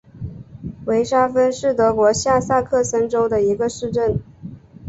[0.85, 4.19] 维沙芬是德国下萨克森州的一个市镇。